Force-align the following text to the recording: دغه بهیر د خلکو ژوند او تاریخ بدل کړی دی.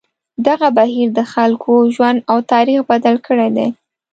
دغه 0.47 0.67
بهیر 0.77 1.07
د 1.17 1.19
خلکو 1.33 1.73
ژوند 1.95 2.17
او 2.31 2.37
تاریخ 2.51 2.79
بدل 2.91 3.15
کړی 3.27 3.49
دی. 3.57 3.67